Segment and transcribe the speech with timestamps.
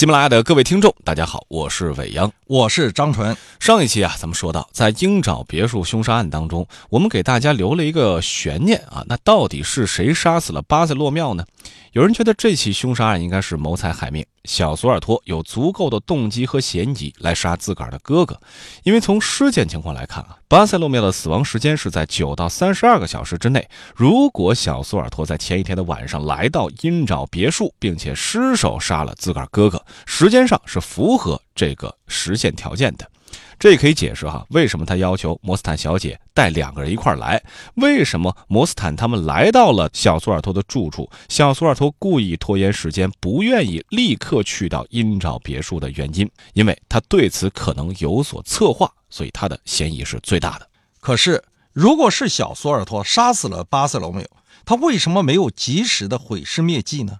[0.00, 3.36] 喜马拉雅的各位听众，大家好，我是伟阳，我是张纯。
[3.58, 11.44] 上一期啊，咱们说到在鹰爪别墅凶杀案当中，我们给大家留了一个悬念啊，那到底是谁杀死了巴塞洛庙呢？
[11.92, 18.40] 有人觉得这起凶杀案应该是谋财害命，小索尔托有足够的动机和嫌疑来杀自个儿的哥哥，
[18.84, 23.68] 因为从尸检情况来看啊，巴塞洛缪的死亡时间是在九到三十二个小时之内。
[23.96, 33.10] 如果小索尔托在前一天的晚上来到鹰爪别墅，并且失手杀了自个儿哥哥，时间上是符合这个实现条件的。
[33.58, 37.42] 这也可以解释哈，为什么他要求摩斯坦小姐带两个人一块来？
[37.74, 46.30] 为什么摩斯坦他们来到了小索尔托的住处，小索尔托故意拖延时间，不愿意立刻去到鹰爪别墅的原因？
[46.54, 50.66] 因为他对此可能有所策划，所以他的嫌疑是最大的。
[51.00, 54.26] 可是，如果是小索尔托杀死了巴塞罗缪，
[54.64, 57.18] 他为什么没有及时的毁尸灭迹呢？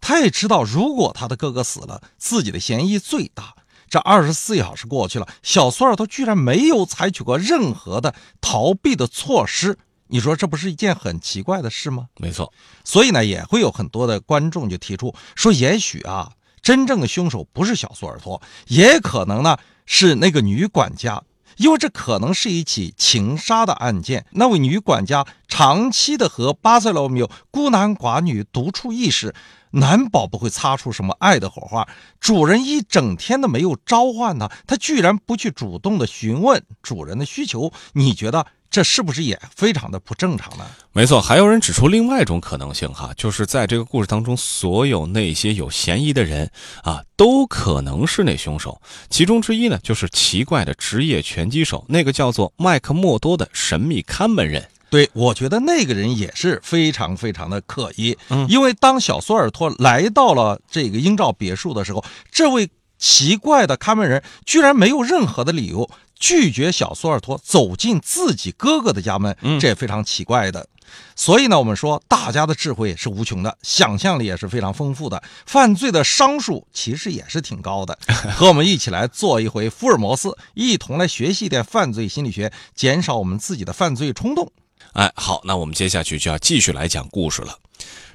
[0.00, 3.54] 他也知道，如果他的哥哥死了，自己的嫌疑最大。
[3.92, 9.76] 这二十四小时过去了，小索尔托居然没有采取过任何的逃避的措施，
[10.06, 12.06] 你说这不是一件很奇怪的事吗？
[12.16, 12.50] 没错，
[12.84, 21.22] 所以呢，也会有很多的观众就提出说，也许啊，真正的凶手不是小索尔托，也可能呢是那个女管家，
[21.62, 24.26] 因为这可能是一起情杀的案件。
[24.32, 29.32] 那位女管家长期的和巴塞罗缪孤男寡女独处一室。
[29.74, 31.88] 难保不会擦出什么爱的火花。
[32.20, 37.72] 主人一整天的没有召唤他，他居然不去主动的询问主人的需求。
[37.94, 40.66] 你觉得这是不是也非常的不正常呢？
[40.92, 46.50] 没错，还有人指出另外一种可能性哈，就是在这个故事当中，所有那些有嫌疑的人
[46.82, 48.80] 啊，都可能是那凶手。
[49.10, 54.66] 其中之一呢，就是奇怪的职业拳击手，那个叫做麦克默多的神秘看门人。
[54.88, 65.88] 对，我觉得那个人也是非常非常的可疑，嗯，因为当小索尔托来到了这个英照别墅的时候，这位奇怪的看门人居然没有任何的理由
[66.22, 70.68] 拒绝小索尔托走进自己哥哥的家门，这也非常奇怪的。
[71.16, 77.98] 所以呢，我们说大家的智慧是无穷的，想象力也是非常丰富的，犯罪的商数其实也是挺高的。
[78.36, 84.52] 和我们一起来做一回福尔摩斯，一同来学习点犯罪心理学，减少我们自己的犯罪冲动。
[84.92, 87.58] 哎，好，那我们接下去就要继续来讲故事了。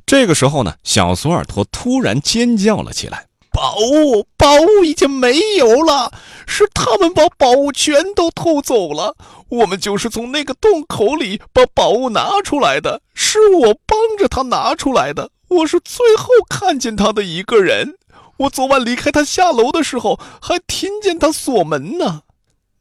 [0.06, 3.25] 这个时候呢，小索尔托突然尖叫了起来
[3.57, 6.12] ：“宝物，宝物已经没有了，
[6.45, 9.16] 是他们把宝物全都偷走了。
[9.50, 15.31] 我们就是从那个洞口里把宝物拿出来的，是我帮着他拿出来的。
[15.47, 17.96] 我是最后看见他的一个人。
[18.38, 22.22] 我昨晚离开他下楼的时候，还听见他锁门呢。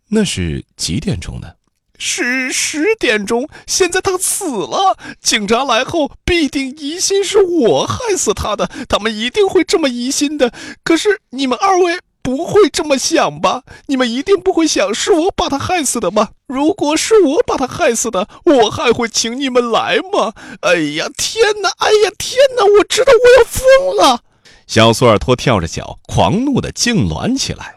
[0.08, 1.52] 那是几点钟呢？”
[1.98, 4.96] 是十点钟，现在他死了。
[5.20, 10.52] 警察来后必定疑心是我害死他的，他们一定会这么疑心的。
[10.84, 13.62] 可是你们二位不会这么想吧？
[13.86, 16.30] 你们一定不会想是我把他害死的吧？
[16.46, 20.32] 如果是我把他害死的，我还会请你们来吗？
[20.60, 21.70] 哎呀天哪！
[21.78, 22.64] 哎呀天哪！
[22.78, 24.22] 我知道我要疯了。
[24.66, 27.76] 小索尔托跳着脚，狂怒的痉挛起来。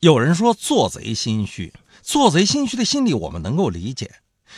[0.00, 1.72] 有人说做贼心虚。
[2.06, 4.08] 做贼心虚的心理我们能够理解，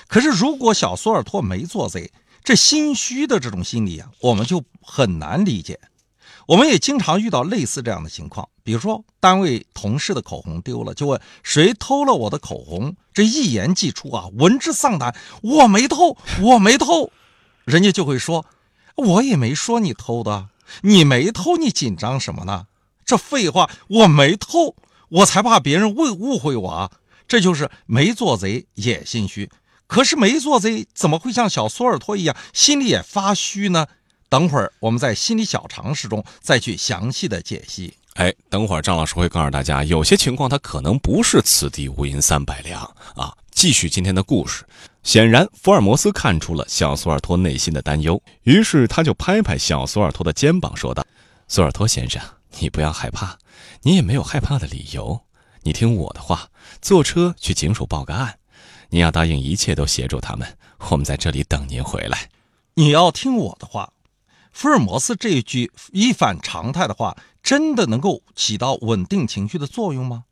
[0.07, 2.13] 可是如果小索尔托没做贼，
[2.45, 5.81] 这心虚的这种心理啊，我们就很难理解。
[6.47, 17.11] 我们也经常遇到类似这样的情况，比如说单位同事的口红丢了，就问谁偷了我的口红，这一言既出啊，闻之丧胆，我没偷，我没偷，
[17.65, 18.45] 人家就会说，
[18.95, 20.49] 我也没说你偷的，
[20.83, 22.67] 你没偷，你紧张什么呢？
[23.07, 24.77] 这废话，我没偷，
[25.09, 26.91] 我才怕别人误误会我啊。
[27.29, 29.49] 这就是没做贼也心虚，
[29.87, 33.87] 可是没做贼怎么会像小索尔托一样心里也发虚呢？
[34.31, 37.95] 等会儿我们在心理小常识中再去详细的解析。
[38.15, 42.83] 哎，等会儿张老师会告诉大家，有些情况他可能不是此地无银三百两
[43.15, 43.33] 啊。
[43.51, 44.65] 继续今天的故事，
[45.03, 51.05] 显然福尔摩斯看出了小索尔托内心的担忧，于是他就拍拍小索尔托的肩膀，说道
[51.49, 52.23] ：“索尔托先生，
[52.59, 53.37] 你不要害怕，
[53.83, 55.21] 你也没有害怕的理由。”
[55.69, 56.49] 你听我的话，
[56.81, 58.39] 坐车去警署报个案。
[58.89, 60.57] 你要答应一切都协助他们，
[60.89, 62.31] 我们在这里等您回来。
[62.77, 63.93] 你要听我的话。
[64.51, 70.25] 福尔摩斯这一句一反常态的话，真的能够起到稳定情绪的作用吗？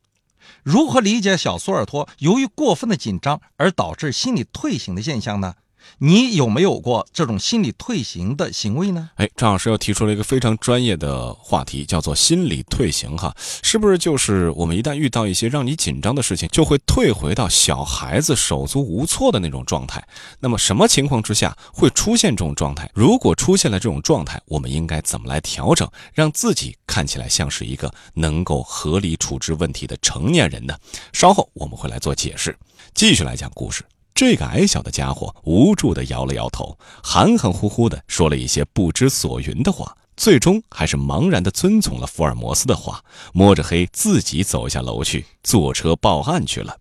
[0.63, 5.53] 如何理解小苏尔托由于过分的紧张而导致心理退行的现象呢？
[5.99, 9.09] 你有没有过这种心理退行的行为呢？
[9.15, 13.17] 哎，张老师又提出了一个非常专业的话题，叫做心理退行。
[13.17, 20.05] 哈，是不是就是我们一旦遇到一些让你紧张的事情，就会退回到小孩子手足无措的那种状态？
[20.39, 22.89] 那么，什么情况之下会出现这种状态？
[22.93, 30.77] 如果出现了这种状态，我们应该怎么来调整，让自己看起来像是一个能够合理处置问题的成年人呢？
[31.11, 32.57] 稍后我们会来做解释。
[32.93, 33.83] 继续来讲故事。
[34.17, 46.75] 这个矮小的家伙无助地摇了摇头，含含糊糊地说了一些不知所云的话，最终还是茫然地遵从了福尔摩斯的话，摸着黑自己走下楼去，坐车报案去了。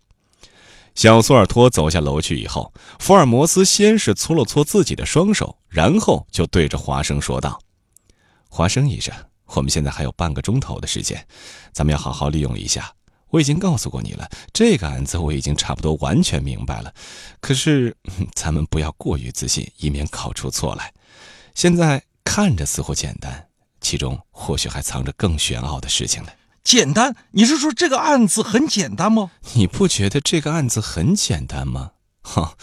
[0.95, 7.61] 小苏尔托走下楼去以后，福尔摩斯先是搓了搓自己的双手，然后就对着华生说道
[8.49, 9.15] ：“华生医生，
[9.49, 11.23] 我们现在还有半个钟头的时间，
[11.75, 12.91] 咱们要好好利用一下。”
[13.31, 16.93] 我已经告诉过你了，这个案子我已经差不多完全明白了。
[17.41, 17.97] 可是，
[18.35, 20.93] 咱们不要过于自信，以免考出错来。
[21.55, 23.49] 现在看着似乎简单，
[23.81, 26.31] 其中或许还藏着更玄奥的事情呢。
[26.63, 27.15] 简单？
[27.31, 29.31] 你是说这个案子很简单吗？
[29.55, 31.93] 你不觉得这个案子很简单吗？
[32.23, 32.57] 哈，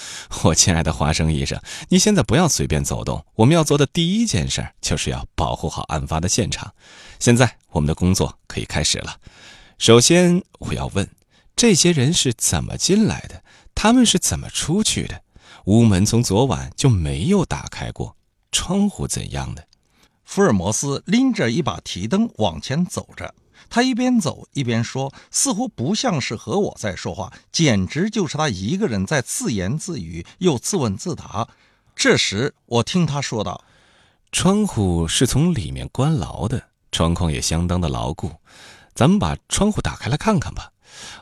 [0.43, 3.25] 我亲爱的华生医生，你现在不要随便走动。
[3.35, 6.73] 我们要做的第一件事就是要保护好案发的现场。
[7.17, 9.15] 现在，我们的工作可以开始了。
[9.77, 11.09] 首先，我要问，
[11.55, 13.43] 这些人是怎么进来的？
[13.75, 15.21] 他们是怎么出去的？
[15.65, 18.15] 屋门从昨晚就没有打开过，
[18.51, 19.67] 窗户怎样的？
[20.23, 23.33] 福尔摩斯拎着一把提灯往前走着，
[23.69, 31.49] 他一边走一边说，似乎不像是和我在说话，简直就是他一个人在自言自语，又自问自答。
[31.95, 33.63] 这时，我听他说道
[34.31, 38.31] ：“窗户是从里面关牢的，窗框也相当的牢固。”
[38.93, 40.71] 咱们把窗户打开来看看吧。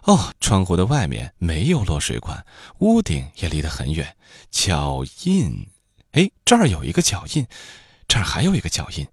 [0.03, 2.45] 哦，窗户的外面没有落水管，
[2.79, 4.17] 屋顶也离得很远。
[4.49, 5.67] 脚印，
[6.11, 7.47] 哎，这儿有一个脚印，
[8.07, 9.07] 这儿还有一个脚印。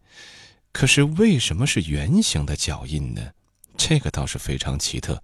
[0.72, 3.32] 可是为什么是圆形的脚印呢？
[3.76, 5.22] 这个倒是非常奇特。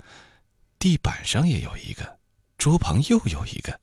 [0.79, 2.19] 地板上也有一个，
[2.57, 3.81] 桌旁又有一个。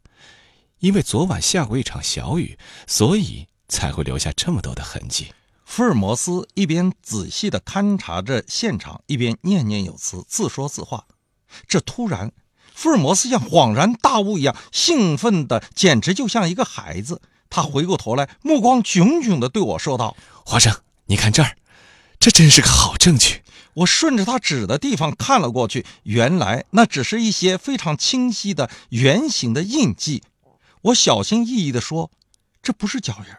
[0.80, 2.58] 因为昨晚下过一场小雨，
[2.88, 5.34] 所以才会留下这么多的痕迹。
[5.74, 11.06] 福尔摩斯一边仔细地勘察着现场，一边念念有词，自说自话。
[11.66, 12.34] 这突然，
[12.76, 17.22] 福尔摩斯像恍然大悟一样，兴奋的简直就像一个孩子。
[17.50, 20.76] 他回过头来，目光炯炯地对我说道：“华生，
[21.06, 21.56] 你看这儿，
[22.20, 23.42] 这真是个好证据。”
[23.76, 30.22] 我顺着他指的地方看了过去，原来那只是一些非常清晰的圆形的印记。
[30.82, 32.12] 我小心翼翼地说
[32.62, 33.34] ：“这不是脚印。”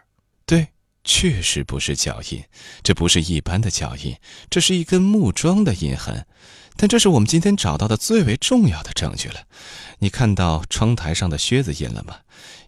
[1.03, 2.43] 确实不是脚印，
[2.81, 4.15] 这不是一般的脚印，
[4.49, 6.25] 这是一根木桩的印痕。
[6.75, 9.41] 但这是我们今天找到的最为重要的证据了。
[9.99, 12.15] 你看到窗台上的靴子印了吗？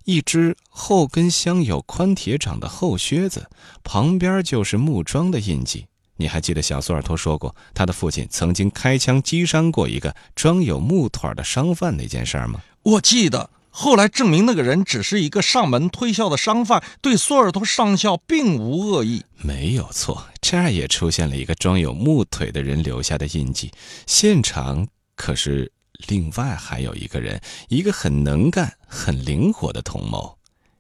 [0.04, 3.50] 一只后跟镶有宽铁掌的厚靴子，
[3.84, 5.88] 旁边就是木桩的印记。
[6.18, 12.62] 你还记得小苏尔托说过，他的父亲曾经开枪击伤过一个装有木腿的商贩那件事吗？
[12.84, 13.50] 我记得。
[13.78, 19.22] 后来证明，那个人只是一个上门推销的商贩，对索尔托上校并无恶意。
[19.36, 23.70] 没有错，这儿也出现了一个装有木腿的人留下的印记。
[24.08, 24.88] 现场
[25.18, 25.70] 可是
[26.08, 30.38] 另外还有一个人，一个很能干、很灵活的同谋。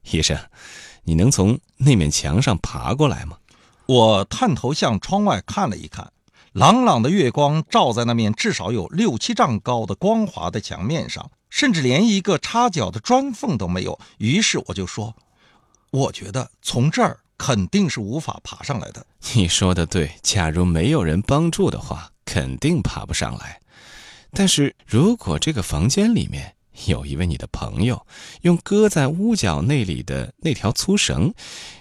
[0.09, 0.39] 医生，
[1.03, 3.35] 你能从那面墙上爬过来吗？
[3.87, 6.13] 我探头向窗外看了一看，
[6.53, 11.29] 朗朗的月光照在那面至少有六七丈高的光滑的墙面上。
[11.55, 15.15] 甚至连一个插脚的砖缝都没有，于是我就说
[15.89, 23.61] ：“我觉得从这儿肯定是无法爬上来的。”你说的对，假如没有人帮助的话，肯定爬不上来。
[24.33, 26.55] 但是如果这个房间里面
[26.87, 28.05] 有一位你的朋友，
[28.41, 31.33] 用搁在屋角那里的那条粗绳，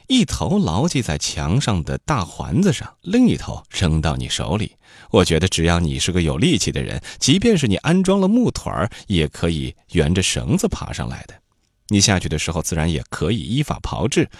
[0.06, 4.76] 一头牢系在墙上的大环子上，另一头扔到你手里。
[5.10, 11.34] 我觉得，只要你是个有力气的人，即便是你安装了木腿儿，也可以沿着绳子爬上来的。
[11.88, 14.30] 你下去的时候，自然也可以依法炮制，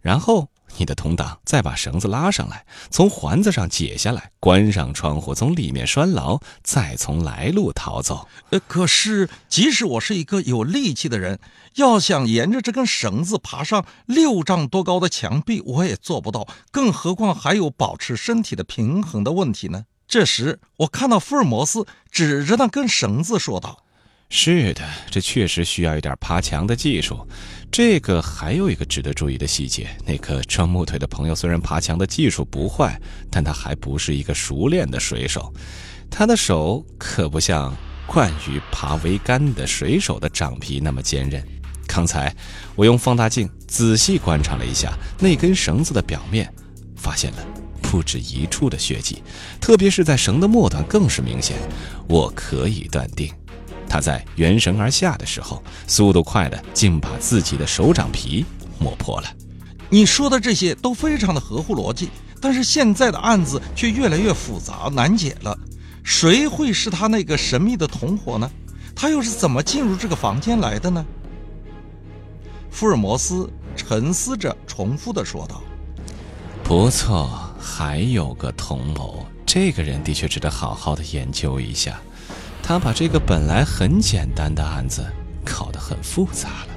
[0.00, 0.48] 然后
[0.78, 8.28] 你的同党再把绳子拉上来，从环子上解下来，关上窗户，从里面拴牢，再从来路逃走。
[8.50, 11.38] 呃，可是，即使我是一个有力气的人，
[11.76, 19.84] 要想沿着这根绳子爬上六丈多高的墙壁，我也做不到，更何况还有保持身体的平衡的问题呢？
[20.08, 23.82] 这时，我看到福尔摩斯指着那根绳子说道
[24.28, 27.26] ：“是的，这确实需要一点爬墙的技术。
[27.70, 35.52] 这个还有一个值得注意的细节：那个装木腿的朋友虽然爬墙的技术不坏，但他还不是一个熟练的水手。
[36.10, 37.74] 他的手可不像
[38.06, 41.42] 惯于爬桅杆的水手的掌皮那么坚韧。
[41.86, 42.34] 刚才
[42.74, 46.52] 我用放大镜仔细观察了一下那根绳子的表面，
[46.96, 47.38] 发现了
[47.80, 49.22] 不止一处的血迹，
[49.60, 51.56] 特别是在绳的末端更是明显。
[52.08, 53.32] 我可以断定，
[53.88, 58.44] 他在原绳而下的时候，速度快的竟把自己的手掌皮
[58.78, 59.28] 磨破了。
[59.88, 62.08] 你说的这些都非常的合乎逻辑，
[62.40, 65.56] 但是现在的案子却越来越复杂难解了。
[66.02, 68.50] 谁会是他那个神秘的同伙呢？
[68.94, 71.04] 他又是怎么进入这个房间来的呢？
[72.70, 75.62] 福尔摩斯沉思着，重复的说道
[76.64, 82.00] ：“不错，还有个同谋，这个人的确值得好好的研究一下。
[82.68, 85.06] 他把这个本来很简单的案子
[85.44, 86.68] 搞得很复杂了。”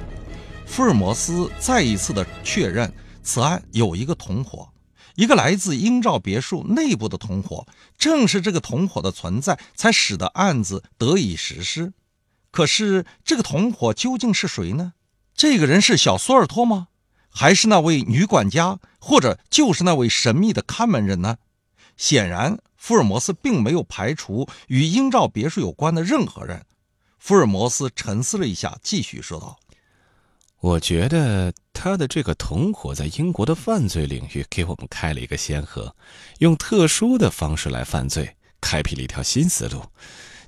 [0.64, 2.92] 福尔摩斯再一次的确认，
[3.24, 4.68] 此案有一个同伙，
[5.16, 7.66] 一个来自英照别墅内部的同伙。
[7.98, 11.92] 正是这个同伙的存在，才使得案子得以实施。
[12.52, 14.92] 可是，这个同伙究竟是谁呢？
[15.34, 16.86] 这个人是小索尔托吗？
[17.28, 21.38] 还是那位女管家，或者就是那位神秘的看门人呢？
[22.00, 26.64] 显然，福尔摩斯并没有排除与英照别墅有关的任何人。
[27.18, 29.60] 福尔摩斯沉思了一下，继续说道。
[30.60, 35.94] 我觉得他的这个同伙在英国的犯罪领域给我们开了一个先河，
[36.38, 39.84] 用特殊的方式来犯罪，开辟了一条新思路。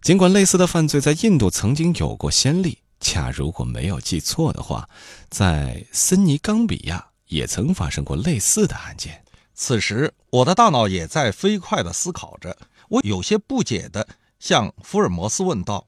[0.00, 4.88] 尽管类似的犯罪在印度曾经有过先例，恰如果没有记错的话，
[5.28, 9.22] 在森尼冈比亚也曾发生过类似的案件。
[9.62, 14.08] 此时，我的大脑也在飞快地思考着，我有些不解地
[14.40, 15.86] 向福尔摩斯问道：“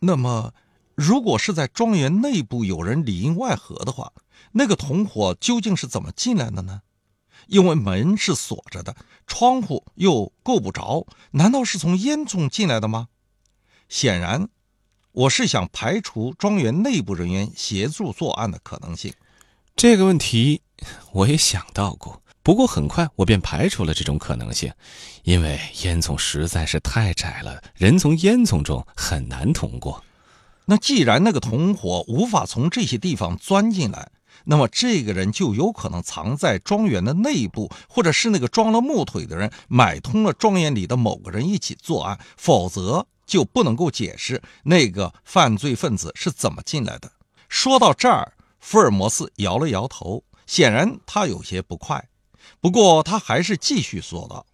[0.00, 0.52] 那么？”
[0.96, 4.12] 如果是在庄园内部有人里应外合的话，
[4.50, 6.82] 那个同伙究竟是怎么进来的呢？
[7.46, 8.96] 因为门是锁着的，
[9.28, 13.06] 窗户又够不着，难道是从烟囱进来的吗？
[13.88, 14.48] 显然，
[15.12, 19.14] 我是想排除庄园内部人员协助作案的可能性。
[19.76, 20.60] 这个问题
[21.12, 24.72] 我也想到过，不过很快我便排除了这种可能性，
[25.22, 30.02] 因为烟囱实在是太窄了，人从烟囱中很难通过。
[30.64, 34.10] 那既然那个同伙无法从这些地方钻进来，
[34.44, 47.10] 那么这个人就有可能藏在庄园的内部，或者是那个装了木腿的人买通了庄园里的某个人一起作案，否则就不能够解释那个犯罪分子是怎么进来的。
[47.48, 52.08] 说到这儿，福尔摩斯摇了摇头，显然他有些不快，
[52.60, 54.46] 不过他还是继续说道。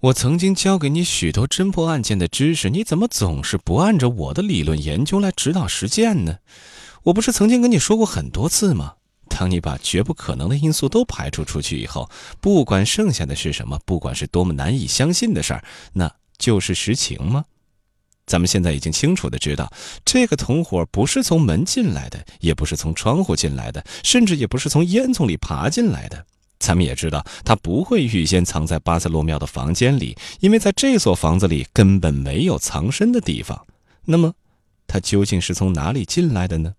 [0.00, 6.38] 我曾经教给你许多侦破案件的知识，你怎么总是不按照我的理论研究来指导实践呢？
[7.02, 8.94] 我不是曾经跟你说过很多次吗？
[9.28, 12.08] 当你把绝不可能的因素都排除出去以后，
[12.40, 17.44] 不管剩下的是什么，不管是多么难以相信的事儿，那就是实情吗？
[18.26, 19.72] 咱们现在已经清楚的知道，
[20.04, 26.24] 这个同伙不是从门进来的，也不是从窗户进来的，甚至也不是从烟囱里爬进来的。
[26.58, 33.66] 咱们也知道，他不会预先藏在巴塞洛庙的房间里，因为在这所房子里根本没有藏身的地方。
[34.04, 34.34] 那么，
[34.86, 36.74] 他究竟是从哪里进来的呢？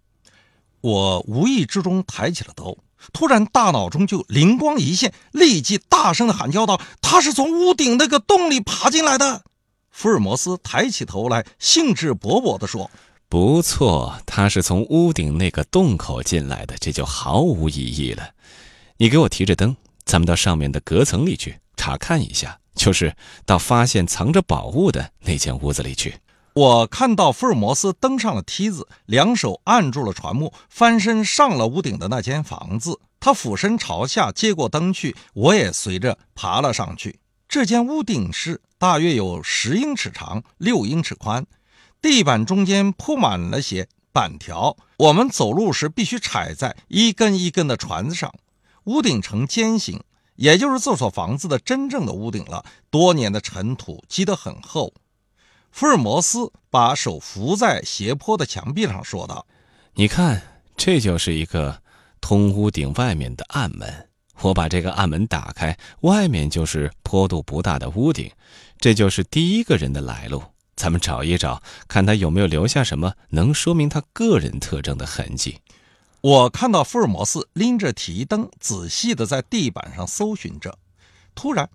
[0.82, 2.78] 我无意之中抬起了头，
[3.14, 9.44] 突然大脑中就灵光一现，立即大声的喊叫道：“他是从屋顶那个洞里爬进来的！”
[9.92, 12.90] 福尔摩斯抬起头来，兴致勃勃地说
[13.28, 18.30] ：“不错，他是从屋顶那个洞口进来的，这就毫无疑义了。”
[19.02, 23.16] 你给我提着灯，咱们到上面的隔层里去查看一下，就是
[23.46, 26.16] 到发现藏着宝物的那间屋子里去。
[26.54, 33.00] 我看到福尔摩斯登上了梯子，两手按住了船木，翻身上了屋顶的那间房子。
[33.22, 37.22] 他俯身朝下接过灯去，我也随着爬了上去。
[37.48, 41.46] 这间屋顶是大约有十英尺长，六英尺宽，
[42.02, 48.34] 地板中间铺满了些板条，我们走路时必须踩在一根一根的船子上。
[48.90, 50.02] 屋顶呈尖形，
[50.36, 52.66] 也就是这所房子的真正的屋顶了。
[52.90, 54.92] 多年的尘土积得很厚。
[55.72, 59.46] 福尔摩斯把手扶在斜坡的墙壁上，说道
[59.94, 60.42] ：“你看，
[60.76, 61.84] 这就是一个
[62.20, 64.08] 通屋顶外面的暗门。
[64.42, 68.32] 我把这个暗门打开，外面就是坡度不大的屋顶。
[68.80, 70.42] 这就是第一个人的来路。
[70.76, 75.60] 咱们找一找，看他有没有留下什么能说明他个人特征的痕迹。”
[76.22, 80.78] 我看到福尔摩斯拎着提灯，仔细地在地板上搜寻着。
[81.34, 81.70] 突然，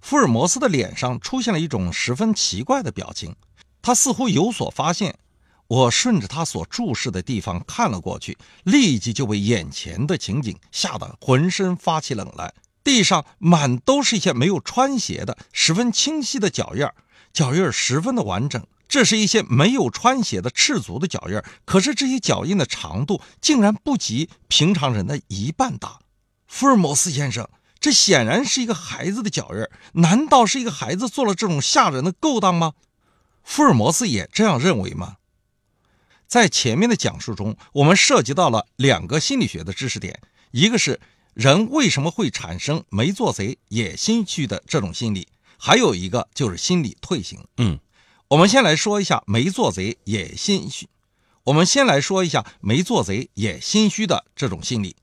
[0.00, 3.36] 福尔摩斯的脸上出现了一种十分奇怪的表情，
[3.82, 5.18] 他似乎有所发现。
[5.66, 12.54] 我顺着他所注视的地方看了过去，立即就被眼前的情景吓得浑身发起冷来。
[12.82, 16.94] 地上满都是一些没有穿鞋的、十分清晰的脚印儿，
[17.32, 25.98] 脚印儿十分的完整，这是一些没有穿鞋的赤足的脚印可是这些脚印的长度竟然不及平常人的一半大。
[26.46, 27.48] 福尔摩斯先生，
[27.80, 29.66] 这显然是一个孩子的脚印
[30.00, 32.74] 难道是一个孩子做了这种吓人的勾当吗？
[33.42, 35.16] 福尔摩斯也这样认为吗？
[36.28, 40.20] 在前面的讲述中，我们涉及到了两个心理学的知识点，
[40.52, 41.00] 一个是
[41.34, 45.26] 人为什么会产生没做贼也心虚的这种心理，
[45.58, 47.44] 还有一个就是心理退行。
[47.56, 47.80] 嗯。
[48.34, 50.88] 我们先来说一下没做贼也心虚。
[51.44, 54.96] 我们先来说一下没做贼也心虚的这种心理。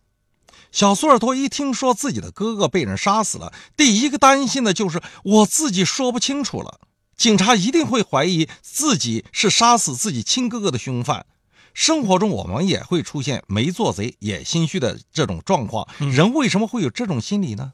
[0.74, 6.82] 小苏尔托一听说自己的哥哥被人杀死了，第一个担心的就是我自己说不清楚了，
[7.16, 11.26] 警察一定会怀疑自己是杀死自己亲哥哥的凶犯。
[11.74, 15.88] 生活中我们也会出现没做贼也心虚的这种状况。
[16.00, 17.72] 人为什么会有这种心理呢？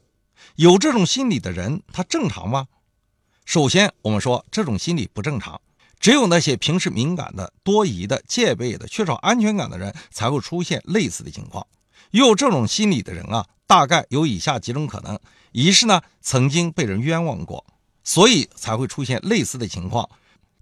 [0.55, 2.67] 有这种心理的人，他正常吗？
[3.47, 5.61] 首先，我们说这种心理不正常，
[6.01, 11.65] 只有那些平时敏感的、多疑的、戒备的、缺少安全感的人才会出现类似的情况。
[12.11, 15.17] 有这种心理的人啊，大概有以下几种可能：
[15.53, 17.65] 一是呢曾经被人冤枉过，
[18.03, 20.09] 所以才会出现类似的情况。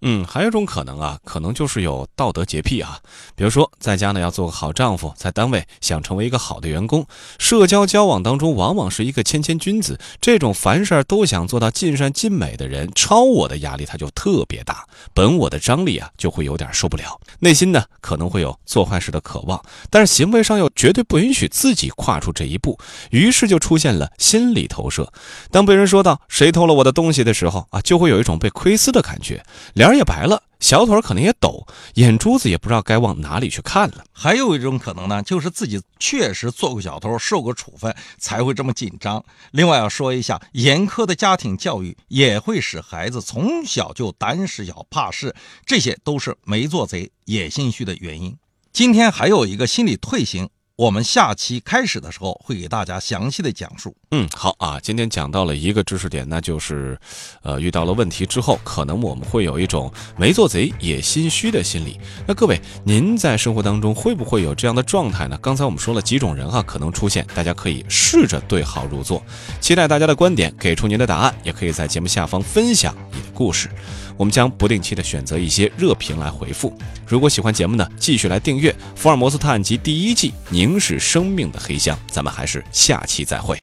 [0.02, 3.00] 嗯，还有一种可能啊，可能就是有道德洁癖啊。
[3.36, 7.06] 比如说，在家呢要做个好丈夫，在单位想成为一个好的员工，
[7.40, 10.00] 社交交往当中往往是一个谦谦君子。
[10.22, 17.20] 这种凡事都想做到尽善尽美的人，超我的压力他就特别大，本我的张力啊就会有点受不了。
[17.40, 22.78] 内心呢可能会有做坏事的渴望，但是行为上又绝对不允许自己跨出这一步，
[23.12, 25.12] 于是就出现了心理投射。
[25.52, 29.96] 当被人说到谁偷了我的东西的时候啊，就会有一种被窥私的感觉，两脸。
[29.96, 34.04] 也白了，小腿可能也抖，眼珠子也不知道该往哪里去看了。
[34.12, 39.24] 还有一种可能呢，就是自己确实做过小偷，受过处分，才会这么紧张。
[39.52, 45.34] 另外要说一下，严苛的家庭教育也会使孩子从小就胆小怕事，
[45.66, 48.38] 这些都是没做贼也心虚的原因。
[48.74, 50.50] 今天还有一个心理退行。
[50.78, 53.96] 我们下期开始的时候会给大家详细的讲述。
[54.12, 57.00] 嗯，好啊，今天讲到了一个知识点，那就是，
[57.44, 61.98] 呃，遇到了问题之后，可能我们会有一种没做贼也心虚的心理。
[62.28, 65.40] 那各位，您在生活当中会不会有这样的状态呢？
[65.42, 69.24] 刚才我们说了几种人哈，可能出现，大家可以试着对号入座。
[69.62, 73.70] 期待大家的观点，给出您的答案，也可以在节目下方分享你的故事。
[74.18, 76.74] 我们将不定期的选择一些热评来回复。
[77.06, 81.96] 如果喜欢节目呢，继续来订阅《福尔摩斯探案集》第一季《凝视生命的黑箱》。
[82.10, 83.54] 咱们还是下期再会。